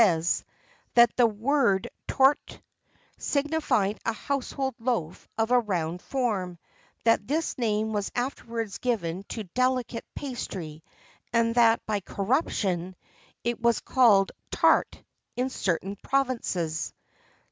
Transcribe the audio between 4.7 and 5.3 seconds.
loaf